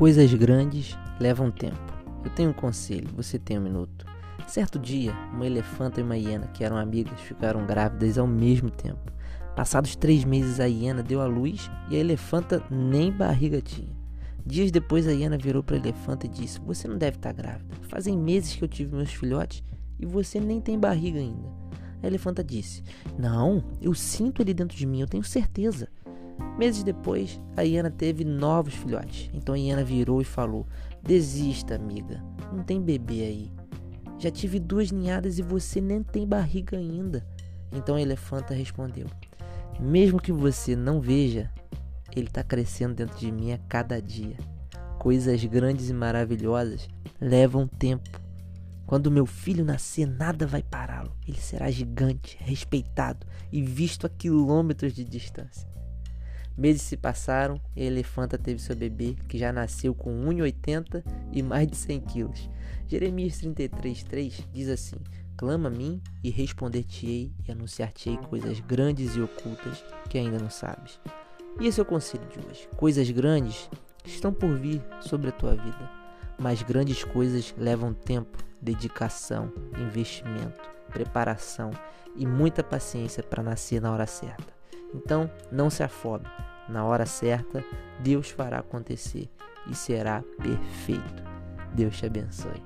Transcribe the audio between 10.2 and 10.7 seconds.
meses, a